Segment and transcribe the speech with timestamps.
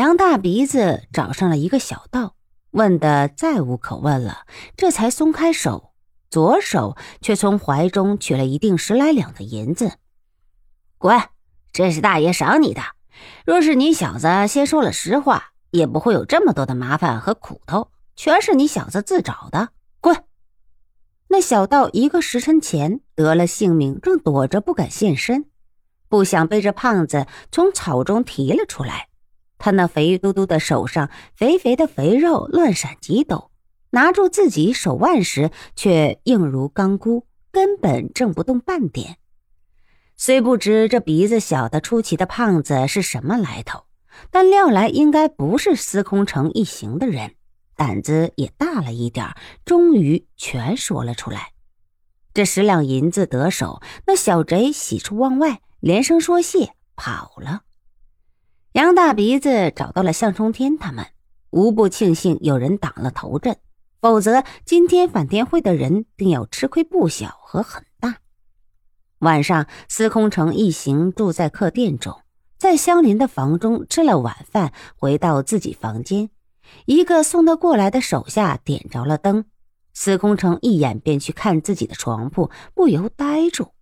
[0.00, 2.34] 杨大鼻子找上了一个小道，
[2.70, 5.92] 问的再无可问了，这才松开手，
[6.30, 9.98] 左手却从怀中取了一锭十来两的银子。
[10.96, 11.20] 滚！
[11.70, 12.80] 这是大爷赏你的。
[13.44, 19.68] 若是你小子先说了实话，也不会有这么多的麻烦和苦头，全是你小子自找的。
[20.00, 20.24] 滚！
[21.28, 25.50] 那小道一个时辰前得了性命，正躲着不敢现身，
[26.08, 29.09] 不想被这胖子从草中提了出来。
[29.60, 33.50] 他那肥嘟嘟的手上，肥肥的肥肉乱闪几抖，
[33.90, 39.18] 拿住自己手腕时，却硬如钢箍，根本挣不动半点。
[40.16, 43.84] 虽不知这鼻子小的出奇的胖子是什么来头，
[44.30, 47.34] 但料来应该不是司空城一行的人，
[47.76, 49.34] 胆子也大了一点
[49.64, 51.52] 终于全说了出来。
[52.32, 57.62] 这十两银子得手，那小贼喜出望外，连声说谢，跑了。
[58.72, 61.04] 杨大鼻子找到了向冲天他们，
[61.50, 63.56] 无不庆幸有人挡了头阵，
[64.00, 68.18] 否则今天反天会的人定要吃亏不小和很大。
[69.18, 72.20] 晚上，司空城一行住在客店中，
[72.58, 76.30] 在相邻的房中吃了晚饭，回到自己房间。
[76.86, 79.46] 一个送他过来的手下点着了灯，
[79.92, 83.72] 司空城一眼便去看自己的床铺，不由呆住。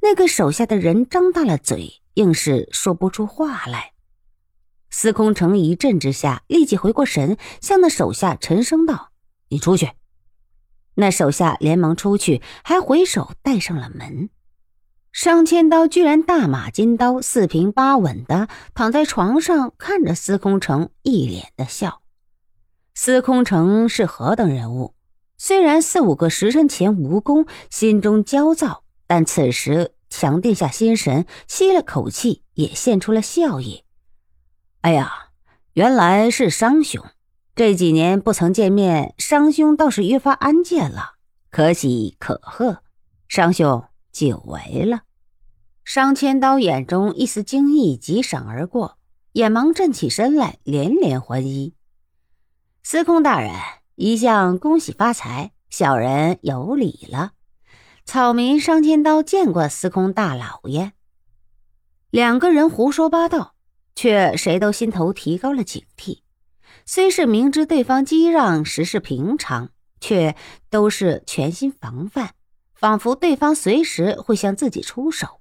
[0.00, 3.94] 那个手下的人张大了嘴，硬是说不出话来。
[4.98, 9.10] 司空城一震之下，立即回过神，向那手下沉声道
[9.50, 9.90] ：“你出去。”
[10.96, 14.30] 那手下连忙出去，还回手带上了门。
[15.12, 22.00] 商千刀居然大马金刀，四平八稳的躺在床上，看着司空城，一脸的笑。
[22.94, 24.94] 司空城是何等人物？
[25.36, 33.82] 虽然四五个时辰前无功，心中焦躁，但此时强定下心神，吸了口气，也现出了笑意。
[34.86, 35.30] 哎呀，
[35.72, 37.04] 原来是商兄，
[37.56, 41.14] 这几年不曾见面，商兄倒是越发安健了，
[41.50, 42.84] 可喜可贺。
[43.26, 45.00] 商兄久违了。
[45.84, 48.96] 商千刀眼中一丝惊异急闪而过，
[49.32, 51.74] 眼忙站起身来，连连还衣。
[52.84, 53.52] 司空大人，
[53.96, 57.32] 一向恭喜发财，小人有礼了。
[58.04, 60.92] 草民商千刀见过司空大老爷。
[62.10, 63.55] 两个人胡说八道，
[63.96, 66.20] 却谁都心头提高了警惕。
[66.84, 69.70] 虽是明知对方激让实是平常，
[70.00, 70.36] 却
[70.70, 72.30] 都是全心防范，
[72.74, 75.40] 仿佛对方随时会向自己出手。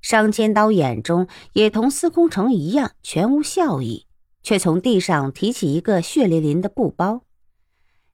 [0.00, 4.06] 商千刀眼中也同司空城一样全无笑意，
[4.42, 7.24] 却从地上提起一个血淋淋的布包。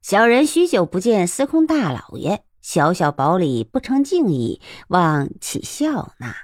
[0.01, 6.35] 小人许久不见司空大老爷，小小薄礼不成敬意，望起笑纳。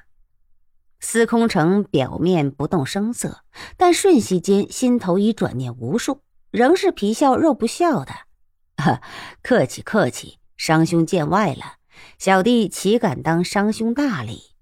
[1.01, 3.43] 司空城表面不动声色，
[3.77, 6.21] 但瞬息间心头已转念无数，
[6.51, 8.13] 仍是皮笑肉不笑的。
[8.77, 9.01] 呵
[9.43, 11.77] 客气客气，商兄见外了，
[12.19, 14.55] 小弟岂敢当商兄大礼？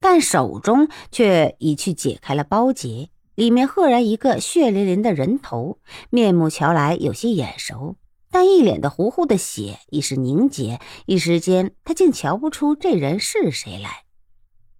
[0.00, 5.78] 但手中却已去解开了包结，里面赫然一个血淋淋的人头，
[6.10, 7.96] 面目瞧来有些眼熟，
[8.30, 14.05] 但一脸的糊糊的血已是凝结，一时间他竟瞧不出这人是谁来。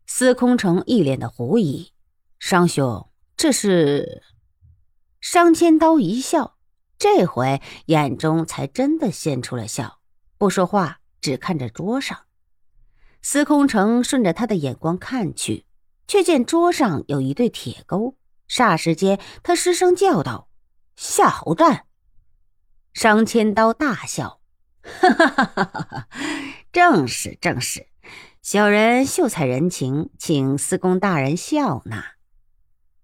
[0.06, 1.93] 司空城一脸的狐疑
[2.39, 4.22] ：“商兄，这是？”
[5.21, 6.56] 商千刀一笑，
[6.97, 9.99] 这回眼中才真的现出了笑，
[10.39, 12.21] 不说话，只看着桌上。
[13.21, 15.67] 司空城顺着他的眼光看去，
[16.06, 18.17] 却见桌上有一对铁钩。
[18.49, 20.49] 霎时间，他失声叫道
[20.94, 21.87] ：“夏侯战！”
[22.94, 24.41] 商千刀大笑
[24.81, 26.09] ：“哈哈哈哈哈！
[26.71, 27.88] 正是正是，
[28.48, 32.12] 小人秀才人情，请司空大人笑纳。”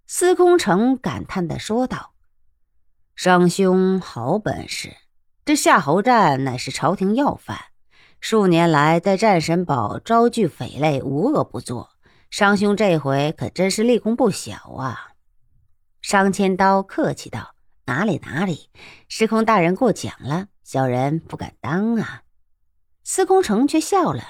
[0.06, 2.14] 司空城感叹的说道
[3.16, 4.94] ：“商兄好本事，
[5.44, 7.58] 这夏侯战乃是朝廷要犯。”
[8.22, 11.90] 数年来，在战神堡招聚匪类，无恶不作。
[12.30, 15.08] 商兄这回可真是立功不小啊！
[16.00, 17.56] 商千刀客气道
[17.86, 18.70] ：“哪里哪里，
[19.08, 22.22] 司空大人过奖了，小人不敢当啊。”
[23.02, 24.22] 司空城却笑了：“，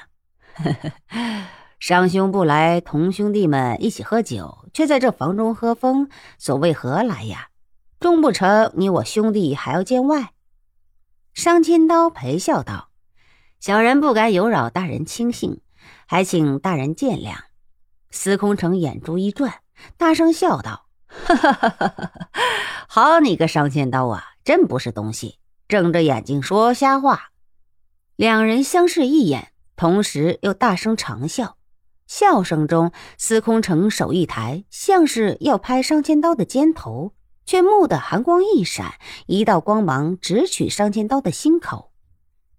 [1.78, 6.08] 商兄不来同兄弟们一起喝酒，却在这房中喝风，
[6.38, 7.48] 所谓何来呀？
[7.98, 10.30] 终不成你我兄弟还要见外？”
[11.34, 12.90] 商千刀陪笑道。
[13.58, 15.60] 小人不敢有扰大人清兴，
[16.06, 17.36] 还请大人见谅。
[18.10, 19.60] 司空城眼珠一转，
[19.96, 22.12] 大声笑道：“哈哈哈哈哈！
[22.88, 25.38] 好你个商千刀啊，真不是东西，
[25.68, 27.30] 睁着眼睛说瞎话。”
[28.16, 31.56] 两人相视一眼，同时又大声长笑。
[32.06, 37.14] 笑声中，司空城手一抬，像是要拍商千刀的肩头，
[37.46, 38.94] 却蓦地寒光一闪，
[39.26, 41.90] 一道光芒直取商千刀的心口。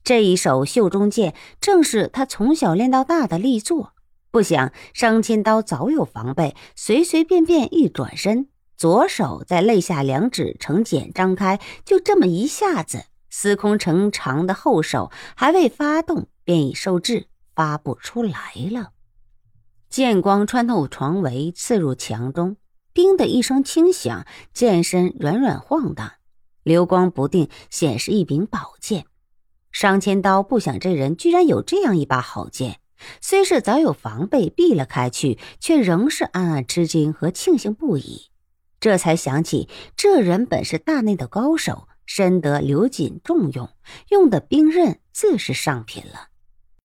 [0.04, 3.94] 这一手袖中剑，正是他从小练到大的力作。
[4.32, 17.26] 不想商千刀早有防备，随随便便一转身，左手在肋下两指成茧张开，就这么一下子，司空城长的后手还未发动，便已受制，
[17.56, 18.92] 发不出来了。
[19.90, 22.58] 剑光穿透床围，刺入墙中，
[22.94, 26.12] 叮的一声轻响，剑身软软晃荡，
[26.62, 29.08] 流光不定，显是一柄宝剑。
[29.72, 32.80] 商千刀不想这人居然有这样一把好剑，
[33.20, 38.28] 虽是早有防备避了开去，却仍是暗暗吃惊和庆幸不已。
[38.80, 43.70] 这才想起这人本是大内的高手，深得刘瑾重用，
[44.10, 46.33] 用的兵刃自是上品了。